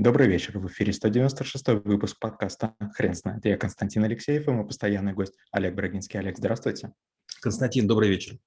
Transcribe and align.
Добрый 0.00 0.28
вечер. 0.28 0.56
В 0.60 0.68
эфире 0.68 0.92
196 0.92 1.68
выпуск 1.84 2.20
подкаста 2.20 2.76
«Хрен 2.94 3.14
знает». 3.14 3.44
Я 3.44 3.56
Константин 3.56 4.04
Алексеев 4.04 4.46
и 4.46 4.50
мой 4.52 4.64
постоянный 4.64 5.12
гость 5.12 5.34
Олег 5.50 5.74
Брагинский. 5.74 6.20
Олег, 6.20 6.38
здравствуйте. 6.38 6.92
Константин, 7.40 7.88
добрый 7.88 8.08
вечер. 8.08 8.38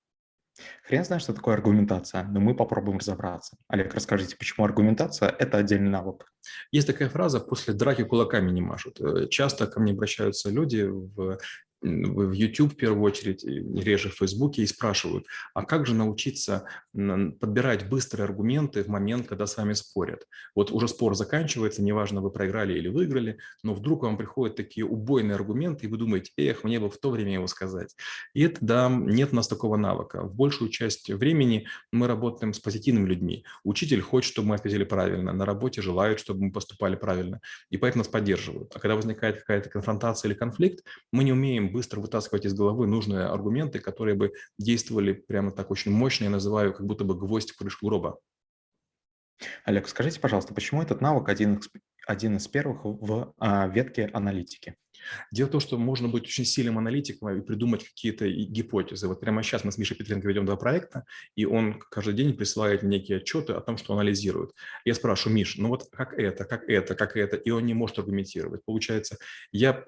Хрен 0.86 1.04
знает, 1.04 1.22
что 1.22 1.34
такое 1.34 1.56
аргументация, 1.56 2.24
но 2.24 2.40
мы 2.40 2.56
попробуем 2.56 3.00
разобраться. 3.00 3.58
Олег, 3.68 3.94
расскажите, 3.94 4.38
почему 4.38 4.66
аргументация– 4.66 5.28
это 5.40 5.58
отдельный 5.58 5.90
навык? 5.90 6.32
Есть 6.72 6.88
такая 6.88 7.10
фраза 7.10 7.42
«после 7.42 7.74
драки 7.74 8.06
кулаками 8.06 8.50
не 8.50 8.62
машут». 8.62 9.02
Э, 9.02 9.28
часто 9.28 9.68
ко 9.68 9.82
мне 9.82 9.92
обращаются 9.92 10.50
люди 10.50 10.84
в 10.84 11.38
в 11.82 12.32
YouTube 12.32 12.74
в 12.74 12.76
первую 12.76 13.04
очередь, 13.04 13.44
реже 13.44 14.10
в 14.10 14.16
Фейсбуке, 14.16 14.62
и 14.62 14.68
спрашивают, 14.68 15.26
а 15.54 15.66
как 15.66 15.88
же 15.88 15.96
научиться 15.96 16.66
подбирать 16.94 17.90
быстрые 17.90 18.26
аргументы 18.26 18.84
в 18.84 18.88
момент, 18.88 19.28
когда 19.28 19.48
с 19.48 19.58
вами 19.58 19.74
спорят? 19.74 20.28
Вот 20.56 20.72
уже 20.72 20.88
спор 20.88 21.16
заканчивается, 21.16 21.82
неважно, 21.82 22.22
вы 22.22 22.30
проиграли 22.30 22.78
или 22.78 22.88
выиграли, 22.88 23.40
но 23.64 23.74
вдруг 23.74 24.04
вам 24.04 24.18
приходят 24.18 24.56
такие 24.56 24.86
убойные 24.86 25.36
аргументы, 25.36 25.86
и 25.86 25.90
вы 25.90 25.98
думаете, 25.98 26.32
эх, 26.38 26.64
мне 26.64 26.80
бы 26.80 26.90
в 26.90 26.98
то 27.00 27.10
время 27.10 27.34
его 27.34 27.48
сказать. 27.48 27.96
И 28.34 28.44
это, 28.44 28.58
да, 28.62 28.90
нет 28.90 29.30
у 29.32 29.36
нас 29.36 29.48
такого 29.48 29.76
навыка. 29.76 30.24
В 30.24 30.36
большую 30.36 30.70
часть 30.70 31.10
времени 31.10 31.68
мы 31.92 32.08
работаем 32.08 32.54
с 32.54 32.60
позитивными 32.60 33.08
людьми. 33.08 33.44
Учитель 33.64 34.02
хочет, 34.02 34.32
чтобы 34.32 34.50
мы 34.50 34.56
ответили 34.56 34.84
правильно, 34.84 35.34
на 35.34 35.46
работе 35.46 35.82
желают, 35.82 36.20
чтобы 36.20 36.46
мы 36.46 36.52
поступали 36.52 36.96
правильно, 36.96 37.42
и 37.70 37.78
поэтому 37.78 38.02
нас 38.02 38.08
поддерживают. 38.08 38.72
А 38.76 38.80
когда 38.80 38.96
возникает 38.96 39.40
какая-то 39.40 39.70
конфронтация 39.70 40.30
или 40.30 40.38
конфликт, 40.38 40.84
мы 41.12 41.24
не 41.24 41.32
умеем 41.32 41.71
быстро 41.72 42.00
вытаскивать 42.00 42.46
из 42.46 42.54
головы 42.54 42.88
нужные 42.88 43.26
аргументы, 43.26 43.80
которые 43.80 44.16
бы 44.16 44.34
действовали 44.58 45.14
прямо 45.14 45.52
так 45.52 45.72
очень 45.72 45.92
мощно, 45.92 46.26
я 46.26 46.30
называю 46.30 46.74
как 46.74 46.86
будто 46.86 47.04
бы 47.04 47.18
гвоздь 47.18 47.52
в 47.52 47.58
крышку 47.58 47.88
гроба. 47.88 48.20
Олег, 49.66 49.88
скажите, 49.88 50.20
пожалуйста, 50.20 50.54
почему 50.54 50.82
этот 50.82 51.02
навык 51.02 51.30
один 51.30 51.62
один 52.08 52.38
из 52.38 52.48
первых 52.48 52.84
в 52.84 53.34
а, 53.38 53.68
ветке 53.68 54.10
аналитики? 54.14 54.76
Дело 55.32 55.48
в 55.48 55.52
том, 55.52 55.62
что 55.62 55.78
можно 55.78 56.08
быть 56.08 56.24
очень 56.24 56.46
сильным 56.46 56.78
аналитиком 56.78 57.30
и 57.38 57.42
придумать 57.42 57.84
какие-то 57.84 58.30
гипотезы. 58.30 59.08
Вот 59.08 59.20
прямо 59.20 59.44
сейчас 59.44 59.64
мы 59.64 59.72
с 59.72 59.78
Мишей 59.78 59.98
Петренко 59.98 60.28
ведем 60.28 60.46
два 60.46 60.56
проекта, 60.56 61.06
и 61.36 61.46
он 61.46 61.80
каждый 61.80 62.14
день 62.14 62.34
присылает 62.34 62.84
некие 62.84 63.18
отчеты 63.18 63.54
о 63.54 63.62
том, 63.62 63.78
что 63.78 63.94
анализирует. 63.94 64.52
Я 64.86 64.94
спрашиваю, 64.94 65.36
Миш, 65.36 65.58
ну 65.58 65.70
вот 65.70 65.90
как 65.92 66.14
это, 66.18 66.46
как 66.46 66.70
это, 66.70 66.96
как 66.96 67.18
это, 67.18 67.36
и 67.36 67.50
он 67.50 67.66
не 67.66 67.74
может 67.74 68.00
аргументировать. 68.00 68.64
Получается, 68.66 69.18
я 69.52 69.84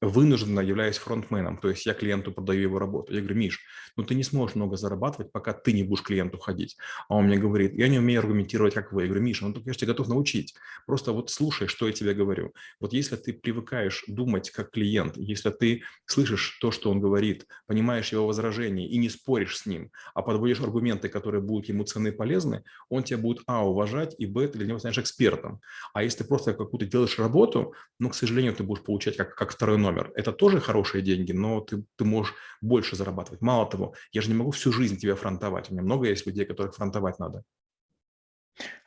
вынужденно 0.00 0.60
являюсь 0.60 0.98
фронтменом, 0.98 1.58
то 1.58 1.68
есть 1.68 1.86
я 1.86 1.94
клиенту 1.94 2.32
продаю 2.32 2.62
его 2.62 2.78
работу. 2.78 3.12
Я 3.12 3.20
говорю, 3.20 3.36
Миш, 3.36 3.60
ну 3.96 4.04
ты 4.04 4.14
не 4.14 4.22
сможешь 4.22 4.56
много 4.56 4.76
зарабатывать, 4.76 5.32
пока 5.32 5.52
ты 5.52 5.72
не 5.72 5.82
будешь 5.82 6.02
клиенту 6.02 6.38
ходить. 6.38 6.76
А 7.08 7.14
он 7.16 7.26
мне 7.26 7.38
говорит, 7.38 7.74
я 7.74 7.88
не 7.88 7.98
умею 7.98 8.20
аргументировать, 8.20 8.74
как 8.74 8.92
вы. 8.92 9.02
Я 9.02 9.08
говорю, 9.08 9.24
Миша, 9.24 9.46
ну 9.46 9.52
только 9.52 9.70
я 9.70 9.72
же 9.72 9.78
тебя 9.78 9.92
готов 9.92 10.08
научить. 10.08 10.54
Просто 10.86 11.12
вот 11.12 11.30
слушай, 11.30 11.66
что 11.66 11.86
я 11.86 11.92
тебе 11.92 12.14
говорю. 12.14 12.52
Вот 12.80 12.92
если 12.92 13.16
ты 13.16 13.32
привыкаешь 13.32 14.04
думать 14.06 14.45
думать 14.46 14.50
как 14.50 14.70
клиент. 14.70 15.16
Если 15.16 15.50
ты 15.50 15.82
слышишь 16.06 16.58
то, 16.60 16.70
что 16.70 16.90
он 16.90 17.00
говорит, 17.00 17.46
понимаешь 17.66 18.12
его 18.12 18.26
возражения 18.26 18.88
и 18.88 18.98
не 18.98 19.08
споришь 19.08 19.58
с 19.58 19.66
ним, 19.66 19.90
а 20.14 20.22
подводишь 20.22 20.60
аргументы, 20.60 21.08
которые 21.08 21.40
будут 21.40 21.68
ему 21.68 21.84
ценны 21.84 22.08
и 22.08 22.12
полезны, 22.12 22.62
он 22.88 23.02
тебя 23.02 23.18
будет, 23.18 23.42
а, 23.46 23.66
уважать, 23.66 24.14
и, 24.18 24.26
б, 24.26 24.48
ты 24.48 24.58
для 24.58 24.66
него 24.66 24.78
станешь 24.78 24.98
экспертом. 24.98 25.60
А 25.94 26.02
если 26.02 26.18
ты 26.18 26.24
просто 26.24 26.52
какую-то 26.52 26.86
делаешь 26.86 27.18
работу, 27.18 27.74
ну, 27.98 28.08
к 28.08 28.14
сожалению, 28.14 28.54
ты 28.54 28.62
будешь 28.62 28.84
получать 28.84 29.16
как, 29.16 29.34
как 29.34 29.52
второй 29.52 29.78
номер. 29.78 30.12
Это 30.14 30.32
тоже 30.32 30.60
хорошие 30.60 31.02
деньги, 31.02 31.32
но 31.32 31.60
ты, 31.60 31.84
ты 31.96 32.04
можешь 32.04 32.34
больше 32.60 32.96
зарабатывать. 32.96 33.42
Мало 33.42 33.66
того, 33.66 33.94
я 34.12 34.22
же 34.22 34.28
не 34.28 34.34
могу 34.34 34.50
всю 34.50 34.72
жизнь 34.72 34.96
тебя 34.96 35.14
фронтовать. 35.14 35.70
У 35.70 35.72
меня 35.72 35.82
много 35.82 36.08
есть 36.08 36.26
людей, 36.26 36.44
которых 36.44 36.74
фронтовать 36.74 37.18
надо. 37.18 37.42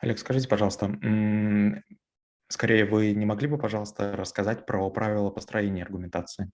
Олег, 0.00 0.18
скажите, 0.18 0.48
пожалуйста, 0.48 0.86
Скорее, 2.50 2.84
вы 2.84 3.12
не 3.12 3.26
могли 3.26 3.46
бы, 3.46 3.58
пожалуйста, 3.58 4.16
рассказать 4.16 4.66
про 4.66 4.90
правила 4.90 5.30
построения 5.30 5.84
аргументации? 5.84 6.50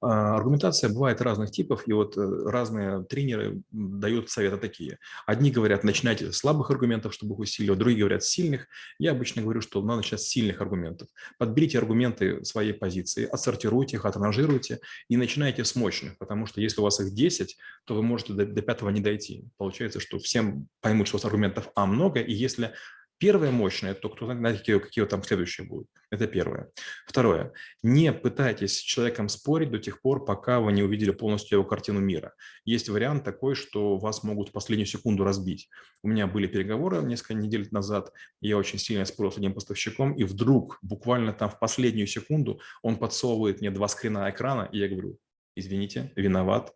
А, 0.00 0.34
аргументация 0.34 0.90
бывает 0.90 1.22
разных 1.22 1.52
типов, 1.52 1.86
и 1.86 1.92
вот 1.92 2.16
э, 2.16 2.20
разные 2.20 3.04
тренеры 3.04 3.62
дают 3.70 4.30
советы 4.30 4.56
такие. 4.56 4.98
Одни 5.24 5.52
говорят, 5.52 5.84
начинайте 5.84 6.32
с 6.32 6.38
слабых 6.38 6.70
аргументов, 6.70 7.14
чтобы 7.14 7.34
их 7.34 7.38
усиливать, 7.38 7.78
другие 7.78 8.00
говорят, 8.00 8.24
сильных. 8.24 8.66
Я 8.98 9.12
обычно 9.12 9.42
говорю, 9.42 9.60
что 9.60 9.80
надо 9.80 9.98
начать 9.98 10.20
с 10.20 10.28
сильных 10.28 10.60
аргументов. 10.60 11.08
Подберите 11.38 11.78
аргументы 11.78 12.44
своей 12.44 12.72
позиции, 12.72 13.26
отсортируйте 13.26 13.96
их, 13.96 14.04
отранжируйте 14.04 14.80
и 15.08 15.16
начинайте 15.16 15.64
с 15.64 15.76
мощных, 15.76 16.18
потому 16.18 16.46
что 16.46 16.60
если 16.60 16.80
у 16.80 16.84
вас 16.84 17.00
их 17.00 17.14
10, 17.14 17.56
то 17.84 17.94
вы 17.94 18.02
можете 18.02 18.32
до, 18.34 18.44
до 18.44 18.60
пятого 18.60 18.90
не 18.90 19.00
дойти. 19.00 19.44
Получается, 19.56 20.00
что 20.00 20.18
всем 20.18 20.66
поймут, 20.80 21.06
что 21.06 21.16
у 21.16 21.18
вас 21.18 21.24
аргументов 21.24 21.70
А 21.76 21.86
много, 21.86 22.20
и 22.20 22.32
если 22.32 22.74
Первое 23.18 23.50
мощное, 23.50 23.94
то 23.94 24.08
кто 24.10 24.26
знает, 24.26 24.58
какие, 24.58 24.78
какие 24.78 25.04
там 25.06 25.22
следующие 25.22 25.66
будут. 25.66 25.88
Это 26.10 26.26
первое. 26.26 26.70
Второе. 27.06 27.52
Не 27.82 28.12
пытайтесь 28.12 28.78
с 28.78 28.80
человеком 28.80 29.28
спорить 29.28 29.70
до 29.70 29.78
тех 29.78 30.02
пор, 30.02 30.24
пока 30.24 30.60
вы 30.60 30.72
не 30.72 30.82
увидели 30.82 31.10
полностью 31.10 31.58
его 31.58 31.64
картину 31.66 32.00
мира. 32.00 32.34
Есть 32.64 32.88
вариант 32.88 33.24
такой, 33.24 33.54
что 33.54 33.96
вас 33.96 34.22
могут 34.22 34.50
в 34.50 34.52
последнюю 34.52 34.86
секунду 34.86 35.24
разбить. 35.24 35.68
У 36.02 36.08
меня 36.08 36.26
были 36.26 36.46
переговоры 36.46 37.02
несколько 37.02 37.34
недель 37.34 37.66
назад, 37.70 38.12
я 38.40 38.56
очень 38.56 38.78
сильно 38.78 39.04
спорил 39.04 39.32
с 39.32 39.36
одним 39.36 39.54
поставщиком, 39.54 40.12
и 40.12 40.24
вдруг, 40.24 40.78
буквально 40.82 41.32
там 41.32 41.48
в 41.48 41.58
последнюю 41.58 42.06
секунду, 42.06 42.60
он 42.82 42.96
подсовывает 42.96 43.60
мне 43.60 43.70
два 43.70 43.88
скрина 43.88 44.28
экрана, 44.30 44.68
и 44.70 44.78
я 44.78 44.88
говорю, 44.88 45.18
извините, 45.56 46.12
виноват, 46.16 46.72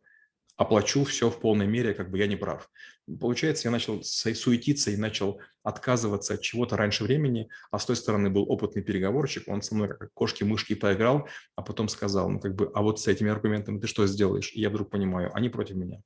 оплачу 0.61 1.05
все 1.05 1.31
в 1.31 1.41
полной 1.41 1.67
мере, 1.67 1.95
как 1.95 2.11
бы 2.11 2.19
я 2.19 2.27
не 2.27 2.37
прав. 2.37 2.71
Получается, 3.19 3.69
я 3.69 3.73
начал 3.73 4.03
суетиться 4.05 4.91
и 4.91 4.97
начал 4.99 5.41
отказываться 5.63 6.35
от 6.35 6.43
чего-то 6.43 6.77
раньше 6.77 7.03
времени, 7.03 7.49
а 7.71 7.79
с 7.79 7.87
той 7.87 7.97
стороны 7.97 8.29
был 8.29 8.45
опытный 8.47 8.83
переговорщик, 8.83 9.49
он 9.49 9.63
со 9.63 9.75
мной 9.75 9.89
как 9.89 10.13
кошки-мышки 10.13 10.75
поиграл, 10.75 11.27
а 11.57 11.63
потом 11.63 11.89
сказал, 11.89 12.29
ну 12.29 12.41
как 12.41 12.55
бы, 12.55 12.71
а 12.75 12.83
вот 12.83 13.01
с 13.01 13.09
этими 13.09 13.31
аргументами 13.31 13.81
ты 13.81 13.87
что 13.87 14.07
сделаешь? 14.07 14.53
И 14.53 14.61
я 14.61 14.69
вдруг 14.69 14.91
понимаю, 14.91 15.35
они 15.35 15.49
против 15.49 15.77
меня. 15.77 16.03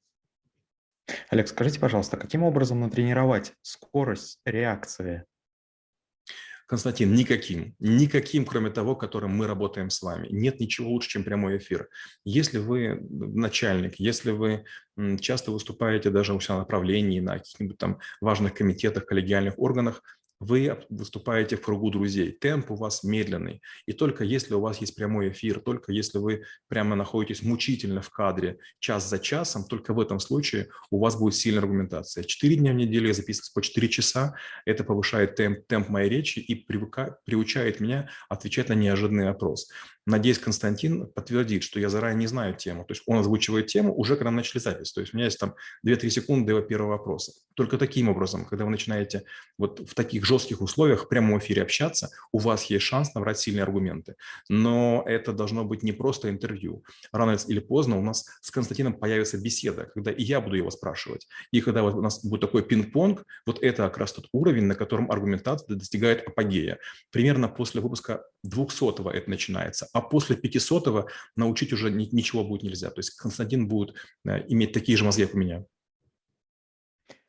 Олег, 1.30 1.48
скажите, 1.48 1.80
пожалуйста, 1.80 2.16
каким 2.16 2.44
образом 2.44 2.78
натренировать 2.78 3.54
скорость 3.60 4.38
реакции 4.44 5.24
Константин, 6.66 7.14
никаким. 7.14 7.74
Никаким, 7.78 8.46
кроме 8.46 8.70
того, 8.70 8.96
которым 8.96 9.32
мы 9.32 9.46
работаем 9.46 9.90
с 9.90 10.00
вами. 10.02 10.28
Нет 10.30 10.60
ничего 10.60 10.90
лучше, 10.90 11.10
чем 11.10 11.24
прямой 11.24 11.58
эфир. 11.58 11.88
Если 12.24 12.58
вы 12.58 13.00
начальник, 13.10 13.96
если 13.96 14.30
вы 14.30 14.64
часто 15.20 15.50
выступаете 15.50 16.10
даже 16.10 16.32
у 16.32 16.40
себя 16.40 16.58
направлении, 16.58 17.20
на 17.20 17.38
каких-нибудь 17.38 17.78
там 17.78 17.98
важных 18.20 18.54
комитетах, 18.54 19.06
коллегиальных 19.06 19.58
органах, 19.58 20.02
вы 20.40 20.78
выступаете 20.90 21.56
в 21.56 21.62
кругу 21.62 21.90
друзей. 21.90 22.32
Темп 22.32 22.72
у 22.72 22.76
вас 22.76 23.02
медленный. 23.02 23.62
И 23.86 23.92
только 23.92 24.24
если 24.24 24.54
у 24.54 24.60
вас 24.60 24.78
есть 24.78 24.94
прямой 24.94 25.30
эфир, 25.30 25.60
только 25.60 25.92
если 25.92 26.18
вы 26.18 26.44
прямо 26.68 26.96
находитесь 26.96 27.42
мучительно 27.42 28.02
в 28.02 28.10
кадре 28.10 28.58
час 28.78 29.08
за 29.08 29.18
часом, 29.18 29.64
только 29.64 29.94
в 29.94 30.00
этом 30.00 30.20
случае 30.20 30.68
у 30.90 30.98
вас 30.98 31.16
будет 31.16 31.34
сильная 31.34 31.60
аргументация. 31.60 32.24
Четыре 32.24 32.56
дня 32.56 32.72
в 32.72 32.76
неделю 32.76 33.08
я 33.08 33.14
записываюсь 33.14 33.50
по 33.50 33.62
четыре 33.62 33.88
часа. 33.88 34.34
Это 34.64 34.84
повышает 34.84 35.36
темп, 35.36 35.66
темп 35.66 35.88
моей 35.88 36.08
речи 36.08 36.38
и 36.38 36.54
привыка, 36.54 37.18
приучает 37.24 37.80
меня 37.80 38.10
отвечать 38.28 38.68
на 38.68 38.74
неожиданный 38.74 39.26
вопрос. 39.26 39.68
Надеюсь, 40.06 40.38
Константин 40.38 41.06
подтвердит, 41.06 41.62
что 41.62 41.80
я 41.80 41.88
заранее 41.88 42.20
не 42.20 42.26
знаю 42.26 42.54
тему. 42.54 42.84
То 42.84 42.92
есть 42.92 43.02
он 43.06 43.18
озвучивает 43.18 43.68
тему 43.68 43.94
уже, 43.96 44.16
когда 44.16 44.30
начали 44.30 44.58
запись. 44.58 44.92
То 44.92 45.00
есть 45.00 45.14
у 45.14 45.16
меня 45.16 45.26
есть 45.26 45.38
там 45.38 45.54
2-3 45.86 46.10
секунды 46.10 46.52
до 46.52 46.60
первого 46.60 46.90
вопроса. 46.90 47.32
Только 47.54 47.78
таким 47.78 48.10
образом, 48.10 48.44
когда 48.44 48.66
вы 48.66 48.70
начинаете 48.70 49.24
вот 49.56 49.80
в 49.80 49.94
таких 49.94 50.26
жестких 50.34 50.60
условиях 50.60 51.04
в 51.04 51.08
прямом 51.08 51.38
эфире 51.38 51.62
общаться, 51.62 52.10
у 52.32 52.38
вас 52.38 52.64
есть 52.64 52.84
шанс 52.84 53.14
набрать 53.14 53.38
сильные 53.38 53.62
аргументы. 53.62 54.16
Но 54.48 55.02
это 55.06 55.32
должно 55.32 55.64
быть 55.64 55.82
не 55.82 55.92
просто 55.92 56.28
интервью. 56.28 56.84
Рано 57.12 57.36
или 57.46 57.60
поздно 57.60 57.98
у 57.98 58.02
нас 58.02 58.26
с 58.42 58.50
Константином 58.50 58.94
появится 58.94 59.38
беседа, 59.38 59.90
когда 59.94 60.10
и 60.10 60.22
я 60.22 60.40
буду 60.40 60.56
его 60.56 60.70
спрашивать. 60.70 61.26
И 61.52 61.60
когда 61.60 61.82
вот 61.82 61.94
у 61.94 62.02
нас 62.02 62.24
будет 62.24 62.40
такой 62.40 62.62
пинг-понг, 62.62 63.24
вот 63.46 63.62
это 63.62 63.84
как 63.84 63.98
раз 63.98 64.12
тот 64.12 64.28
уровень, 64.32 64.64
на 64.64 64.74
котором 64.74 65.10
аргументация 65.10 65.76
достигает 65.76 66.26
апогея. 66.26 66.78
Примерно 67.10 67.48
после 67.48 67.80
выпуска 67.80 68.24
200-го 68.46 69.10
это 69.10 69.30
начинается 69.30 69.88
а 69.92 70.00
после 70.00 70.36
500-го 70.36 71.08
научить 71.36 71.72
уже 71.72 71.90
ничего 71.90 72.44
будет 72.44 72.64
нельзя. 72.64 72.90
То 72.90 72.98
есть 72.98 73.10
Константин 73.10 73.68
будет 73.68 73.94
э, 74.26 74.44
иметь 74.48 74.72
такие 74.72 74.98
же 74.98 75.04
мозги, 75.04 75.24
как 75.24 75.34
у 75.34 75.38
меня. 75.38 75.64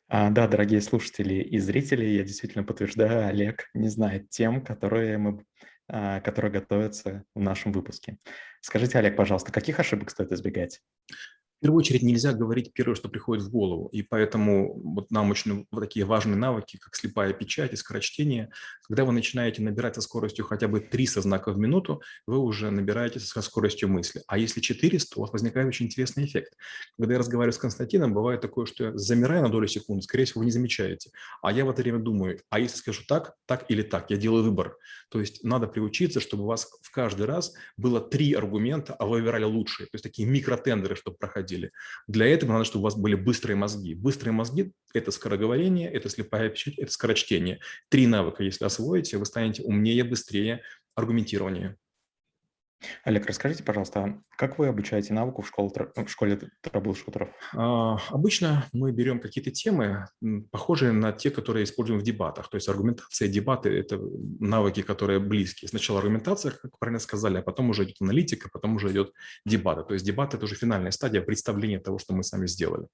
А, 0.08 0.30
да, 0.30 0.46
дорогие 0.46 0.80
слушатели 0.80 1.34
и 1.34 1.58
зрители, 1.58 2.04
я 2.04 2.22
действительно 2.22 2.64
подтверждаю, 2.64 3.26
Олег 3.26 3.68
не 3.74 3.88
знает 3.88 4.30
тем, 4.30 4.64
которые 4.64 5.18
мы 5.18 5.44
а, 5.88 6.20
которые 6.20 6.50
готовятся 6.50 7.24
в 7.34 7.40
нашем 7.40 7.70
выпуске. 7.70 8.18
Скажите, 8.60 8.98
Олег, 8.98 9.16
пожалуйста, 9.16 9.52
каких 9.52 9.78
ошибок 9.78 10.10
стоит 10.10 10.32
избегать? 10.32 10.80
В 11.58 11.60
первую 11.62 11.78
очередь 11.78 12.02
нельзя 12.02 12.34
говорить 12.34 12.74
первое, 12.74 12.94
что 12.94 13.08
приходит 13.08 13.42
в 13.42 13.50
голову, 13.50 13.88
и 13.88 14.02
поэтому 14.02 14.78
вот 14.78 15.10
нам 15.10 15.30
очень 15.30 15.66
вот 15.70 15.80
такие 15.80 16.04
важные 16.04 16.36
навыки, 16.36 16.76
как 16.76 16.94
слепая 16.94 17.32
печать 17.32 17.72
и 17.72 17.76
скорочтение. 17.76 18.50
Когда 18.86 19.06
вы 19.06 19.12
начинаете 19.12 19.62
набирать 19.62 19.94
со 19.94 20.02
скоростью 20.02 20.44
хотя 20.44 20.68
бы 20.68 20.80
300 20.80 21.22
знаков 21.22 21.54
в 21.54 21.58
минуту, 21.58 22.02
вы 22.26 22.38
уже 22.38 22.70
набираете 22.70 23.20
со 23.20 23.40
скоростью 23.40 23.88
мысли. 23.88 24.22
А 24.26 24.36
если 24.36 24.60
400, 24.60 25.18
у 25.18 25.22
вас 25.22 25.32
возникает 25.32 25.66
очень 25.66 25.86
интересный 25.86 26.26
эффект. 26.26 26.52
Когда 26.98 27.14
я 27.14 27.20
разговариваю 27.20 27.54
с 27.54 27.58
Константином, 27.58 28.12
бывает 28.12 28.42
такое, 28.42 28.66
что 28.66 28.84
я 28.84 28.96
замираю 28.98 29.42
на 29.42 29.48
долю 29.48 29.66
секунды, 29.66 30.02
скорее 30.02 30.26
всего, 30.26 30.40
вы 30.40 30.44
не 30.44 30.52
замечаете. 30.52 31.10
А 31.40 31.52
я 31.52 31.64
в 31.64 31.70
это 31.70 31.80
время 31.80 32.00
думаю, 32.00 32.38
а 32.50 32.60
если 32.60 32.76
скажу 32.76 33.02
так, 33.08 33.32
так 33.46 33.64
или 33.70 33.80
так, 33.80 34.10
я 34.10 34.18
делаю 34.18 34.44
выбор. 34.44 34.76
То 35.08 35.20
есть 35.20 35.42
надо 35.42 35.68
приучиться, 35.68 36.20
чтобы 36.20 36.42
у 36.42 36.46
вас 36.46 36.68
в 36.82 36.90
каждый 36.90 37.24
раз 37.24 37.54
было 37.78 37.98
три 37.98 38.34
аргумента, 38.34 38.94
а 38.94 39.06
вы 39.06 39.18
выбирали 39.18 39.44
лучшие. 39.44 39.86
То 39.86 39.94
есть 39.94 40.02
такие 40.02 40.28
микротендеры, 40.28 40.96
чтобы 40.96 41.16
проходить 41.16 41.45
проходили. 41.46 41.72
Для 42.06 42.26
этого 42.26 42.52
надо, 42.52 42.64
чтобы 42.64 42.82
у 42.82 42.84
вас 42.84 42.96
были 42.96 43.14
быстрые 43.14 43.56
мозги. 43.56 43.94
Быстрые 43.94 44.32
мозги– 44.32 44.72
это 44.94 45.10
скороговорение, 45.10 45.90
это 45.90 46.08
слепая 46.08 46.48
печать, 46.50 46.78
это 46.78 46.90
скорочтение. 46.92 47.60
Три 47.88 48.06
навыка, 48.06 48.42
если 48.42 48.64
освоите, 48.64 49.18
вы 49.18 49.26
станете 49.26 49.62
умнее, 49.62 50.04
быстрее, 50.04 50.62
аргументирование. 50.94 51.76
Олег, 53.04 53.26
расскажите, 53.26 53.62
пожалуйста, 53.62 54.20
как 54.36 54.58
вы 54.58 54.66
обучаете 54.66 55.14
навыку 55.14 55.42
в, 55.42 55.48
школе, 55.48 55.70
в 55.94 56.08
школе 56.08 56.38
трэблшутеров? 56.60 57.30
А, 57.54 57.96
обычно 58.10 58.66
мы 58.72 58.92
берем 58.92 59.18
какие-то 59.18 59.50
темы, 59.50 60.06
похожие 60.50 60.92
на 60.92 61.12
те, 61.12 61.30
которые 61.30 61.64
используем 61.64 62.00
в 62.00 62.02
дебатах. 62.02 62.50
То 62.50 62.56
есть 62.56 62.68
аргументация, 62.68 63.28
дебаты– 63.28 63.70
это 63.78 63.98
навыки, 64.40 64.82
которые 64.82 65.20
близкие. 65.20 65.68
Сначала 65.68 66.00
аргументация, 66.00 66.52
как 66.52 66.78
правильно 66.78 66.98
сказали, 66.98 67.38
а 67.38 67.42
потом 67.42 67.70
уже 67.70 67.84
идет 67.84 67.96
аналитика, 68.00 68.50
потом 68.52 68.76
уже 68.76 68.92
идет 68.92 69.12
дебаты. 69.46 69.82
То 69.84 69.94
есть 69.94 70.04
дебаты– 70.04 70.36
это 70.38 70.44
уже 70.44 70.54
финальная 70.54 70.90
стадия 70.90 71.22
представления 71.22 71.80
того, 71.80 71.98
что 71.98 72.14
мы 72.14 72.22
сами 72.22 72.46
сделали. 72.46 72.88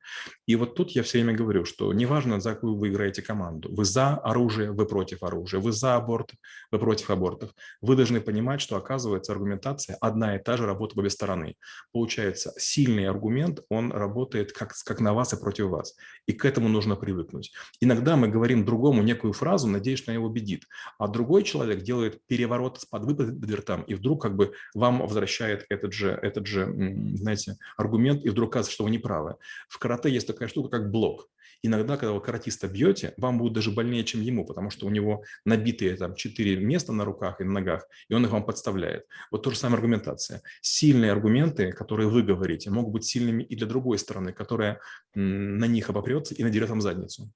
И 0.47 0.55
вот 0.55 0.77
тут 0.77 0.93
я 0.93 1.03
все 1.03 1.19
время 1.19 1.37
говорю, 1.37 1.65
что 1.65 1.93
неважно, 1.93 2.41
за 2.41 2.55
какую 2.55 2.77
вы 2.77 2.89
играете 2.89 3.23
команду. 3.23 3.69
Вы 3.75 3.85
за 3.85 4.15
оружие, 4.15 4.71
вы 4.71 4.87
против 4.87 5.25
оружия. 5.25 5.61
Вы 5.61 5.73
за 5.73 5.97
аборт, 5.97 6.31
вы 6.71 6.79
против 6.79 7.11
абортов. 7.11 7.51
Вы 7.81 7.97
должны 7.97 8.21
понимать, 8.21 8.61
что, 8.61 8.77
оказывается, 8.77 9.33
аргументация 9.33 9.72
одна 10.01 10.37
и 10.37 10.43
та 10.43 10.57
же 10.57 10.67
работа 10.67 10.95
в 10.95 10.99
обе 10.99 11.11
стороны. 11.11 11.57
Получается, 11.93 12.53
сильный 12.59 13.09
аргумент, 13.09 13.61
он 13.69 13.93
работает 13.93 14.53
как, 14.53 14.73
как 14.85 15.01
на 15.01 15.15
вас 15.15 15.33
и 15.33 15.37
против 15.37 15.67
вас. 15.67 15.95
И 16.27 16.33
к 16.33 16.45
этому 16.45 16.69
нужно 16.69 16.97
привыкнуть. 16.97 17.53
Иногда 17.81 18.17
мы 18.17 18.29
говорим 18.29 18.65
другому 18.65 19.03
некую 19.03 19.33
фразу, 19.33 19.69
надеясь, 19.69 19.99
что 19.99 20.11
она 20.11 20.19
его 20.19 20.27
убедит. 20.27 20.65
А 20.99 21.09
другой 21.09 21.43
человек 21.43 21.83
делает 21.83 22.21
переворот 22.27 22.81
с 22.81 22.85
подвертам, 22.85 23.83
и 23.83 23.95
вдруг 23.95 24.23
как 24.23 24.37
бы 24.37 24.53
вам 24.75 25.01
возвращает 25.01 25.67
этот 25.69 25.93
же, 25.93 26.19
этот 26.23 26.47
же, 26.47 26.67
знаете, 27.15 27.57
аргумент, 27.77 28.25
и 28.25 28.31
вдруг 28.31 28.53
кажется, 28.53 28.73
что 28.73 28.85
вы 28.85 28.91
не 28.91 28.99
правы. 28.99 29.37
В 29.69 29.79
карате 29.79 30.11
есть 30.11 30.27
такая 30.27 30.49
штука, 30.49 30.69
как 30.69 30.91
блок. 30.91 31.29
Иногда, 31.63 31.97
когда 31.97 32.13
вы 32.13 32.21
каратиста 32.21 32.67
бьете, 32.67 33.15
вам 33.17 33.39
будет 33.39 33.53
даже 33.53 33.71
больнее, 33.71 34.05
чем 34.05 34.21
ему, 34.21 34.45
потому 34.45 34.71
что 34.71 34.87
у 34.87 34.91
него 34.91 35.23
набитые 35.45 35.97
там 35.97 36.15
четыре 36.15 36.57
места 36.57 36.93
на 36.93 37.05
руках 37.05 37.41
и 37.41 37.45
на 37.45 37.53
ногах, 37.53 37.87
и 38.09 38.15
он 38.15 38.25
их 38.25 38.33
вам 38.33 38.45
подставляет. 38.45 39.07
Вот 39.31 39.43
то 39.43 39.51
же 39.51 39.57
самое 39.57 39.77
аргументация. 39.77 40.43
Сильные 40.61 41.13
аргументы, 41.13 41.73
которые 41.73 42.09
вы 42.09 42.23
говорите, 42.23 42.71
могут 42.71 42.93
быть 42.93 43.05
сильными 43.05 43.43
и 43.45 43.55
для 43.55 43.67
другой 43.67 43.99
стороны, 43.99 44.33
которая 44.33 44.81
на 45.15 45.67
них 45.67 45.89
обопрется 45.89 46.35
и 46.35 46.43
надерет 46.43 46.69
вам 46.69 46.81
задницу. 46.81 47.33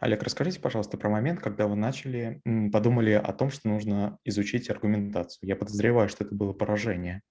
Олег, 0.00 0.22
расскажите, 0.22 0.58
пожалуйста, 0.60 0.96
про 0.96 1.08
момент, 1.08 1.40
когда 1.40 1.68
вы 1.68 1.76
начали, 1.76 2.40
подумали 2.72 3.12
о 3.12 3.32
том, 3.32 3.50
что 3.50 3.68
нужно 3.68 4.18
изучить 4.24 4.68
аргументацию. 4.68 5.48
Я 5.48 5.56
подозреваю, 5.56 6.08
что 6.08 6.24
это 6.24 6.34
было 6.34 6.52
поражение. 6.52 7.22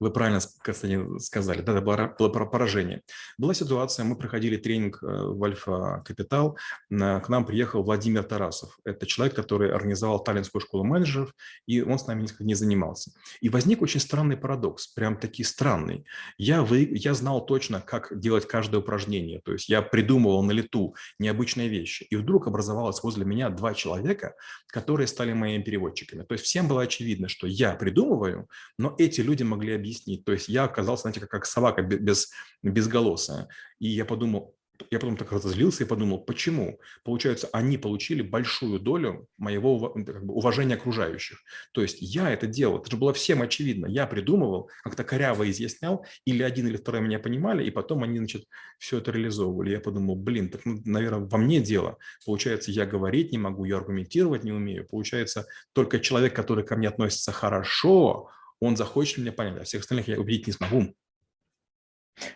Вы 0.00 0.12
правильно, 0.12 0.40
Константин, 0.62 1.18
сказали, 1.18 1.60
да, 1.60 1.72
это 1.72 1.80
было, 1.82 2.28
поражение. 2.44 3.02
Была 3.36 3.52
ситуация, 3.52 4.04
мы 4.04 4.16
проходили 4.16 4.56
тренинг 4.56 5.02
э, 5.02 5.06
в 5.06 5.42
Альфа 5.42 6.02
Капитал, 6.04 6.56
к 6.88 7.28
нам 7.28 7.44
приехал 7.44 7.82
Владимир 7.82 8.22
Тарасов. 8.22 8.78
Это 8.84 9.06
человек, 9.06 9.34
который 9.34 9.72
организовал 9.72 10.22
таллинскую 10.22 10.62
школу 10.62 10.84
менеджеров, 10.84 11.34
и 11.66 11.82
он 11.82 11.98
с 11.98 12.06
нами 12.06 12.22
несколько 12.22 12.44
не 12.44 12.54
занимался. 12.54 13.12
И 13.40 13.48
возник 13.48 13.82
очень 13.82 14.00
странный 14.00 14.36
парадокс, 14.36 14.86
прям 14.88 15.18
таки 15.18 15.42
странный. 15.42 16.04
Я, 16.36 16.62
вы, 16.62 16.88
я 16.92 17.14
знал 17.14 17.44
точно, 17.44 17.80
как 17.80 18.18
делать 18.18 18.46
каждое 18.46 18.78
упражнение, 18.78 19.40
то 19.40 19.52
есть 19.52 19.68
я 19.68 19.82
придумывал 19.82 20.42
на 20.42 20.52
лету 20.52 20.94
необычные 21.18 21.68
вещи. 21.68 22.04
И 22.04 22.16
вдруг 22.16 22.46
образовалось 22.46 23.02
возле 23.02 23.24
меня 23.24 23.50
два 23.50 23.74
человека, 23.74 24.34
которые 24.68 25.08
стали 25.08 25.32
моими 25.32 25.62
переводчиками. 25.62 26.22
То 26.22 26.34
есть 26.34 26.44
всем 26.44 26.68
было 26.68 26.82
очевидно, 26.82 27.28
что 27.28 27.46
я 27.46 27.74
придумываю, 27.74 28.48
но 28.78 28.94
эти 28.98 29.20
люди 29.20 29.42
могли 29.42 29.74
объяснить 29.74 29.87
объяснить. 29.88 30.24
То 30.24 30.32
есть 30.32 30.48
я 30.48 30.64
оказался, 30.64 31.02
знаете, 31.02 31.20
как, 31.20 31.30
как 31.30 31.46
собака 31.46 31.82
без, 31.82 32.30
безголосая. 32.62 33.48
И 33.78 33.88
я 33.88 34.04
подумал, 34.04 34.54
я 34.90 35.00
потом 35.00 35.16
так 35.16 35.32
разозлился 35.32 35.82
и 35.82 35.86
подумал, 35.86 36.20
почему? 36.20 36.78
Получается, 37.02 37.48
они 37.52 37.78
получили 37.78 38.22
большую 38.22 38.78
долю 38.78 39.26
моего 39.36 39.90
как 39.90 40.24
бы, 40.24 40.34
уважения 40.34 40.74
окружающих. 40.74 41.42
То 41.72 41.82
есть 41.82 41.96
я 42.00 42.30
это 42.30 42.46
делал, 42.46 42.78
это 42.78 42.90
же 42.90 42.96
было 42.96 43.12
всем 43.12 43.42
очевидно. 43.42 43.86
Я 43.86 44.06
придумывал, 44.06 44.70
как-то 44.84 45.02
коряво 45.02 45.50
изъяснял, 45.50 46.06
или 46.24 46.44
один 46.44 46.68
или 46.68 46.76
второй 46.76 47.00
меня 47.00 47.18
понимали, 47.18 47.64
и 47.64 47.72
потом 47.72 48.04
они, 48.04 48.18
значит, 48.18 48.44
все 48.78 48.98
это 48.98 49.10
реализовывали. 49.10 49.70
Я 49.70 49.80
подумал, 49.80 50.14
блин, 50.14 50.48
так, 50.48 50.64
ну, 50.64 50.80
наверное, 50.84 51.26
во 51.26 51.38
мне 51.38 51.60
дело. 51.60 51.98
Получается, 52.24 52.70
я 52.70 52.86
говорить 52.86 53.32
не 53.32 53.38
могу, 53.38 53.64
я 53.64 53.78
аргументировать 53.78 54.44
не 54.44 54.52
умею. 54.52 54.86
Получается, 54.88 55.46
только 55.72 55.98
человек, 55.98 56.36
который 56.36 56.64
ко 56.64 56.76
мне 56.76 56.88
относится 56.88 57.32
хорошо, 57.32 58.30
он 58.60 58.76
захочет 58.76 59.18
меня 59.18 59.32
понять, 59.32 59.60
а 59.60 59.64
всех 59.64 59.82
остальных 59.82 60.08
я 60.08 60.18
убедить 60.18 60.46
не 60.46 60.52
смогу. 60.52 60.94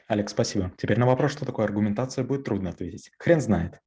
Алекс, 0.06 0.32
спасибо. 0.32 0.72
Теперь 0.78 0.98
на 0.98 1.06
вопрос, 1.06 1.32
что 1.32 1.44
такое 1.44 1.66
аргументация, 1.66 2.24
будет 2.24 2.44
трудно 2.44 2.70
ответить. 2.70 3.10
Хрен 3.18 3.40
знает. 3.40 3.80